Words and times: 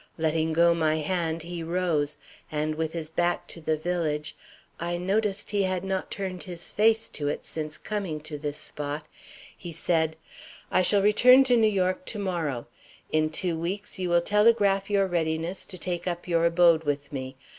Letting 0.17 0.51
go 0.51 0.73
my 0.73 0.95
hand, 0.95 1.43
he 1.43 1.61
rose, 1.61 2.17
and 2.51 2.73
with 2.73 2.93
his 2.93 3.07
back 3.07 3.47
to 3.49 3.61
the 3.61 3.77
village 3.77 4.35
I 4.79 4.97
noticed 4.97 5.51
he 5.51 5.61
had 5.61 5.83
not 5.83 6.09
turned 6.09 6.41
his 6.41 6.71
face 6.71 7.07
to 7.09 7.27
it 7.27 7.45
since 7.45 7.77
coming 7.77 8.19
to 8.21 8.39
this 8.39 8.57
spot 8.57 9.05
he 9.55 9.71
said: 9.71 10.15
"I 10.71 10.81
shall 10.81 11.03
return 11.03 11.43
to 11.43 11.55
New 11.55 11.67
York 11.69 12.07
to 12.07 12.17
morrow. 12.17 12.65
In 13.11 13.29
two 13.29 13.55
weeks 13.55 13.99
you 13.99 14.09
will 14.09 14.21
telegraph 14.21 14.89
your 14.89 15.05
readiness 15.05 15.65
to 15.67 15.77
take 15.77 16.07
up 16.07 16.27
your 16.27 16.45
abode 16.45 16.83
with 16.83 17.13
me. 17.13 17.35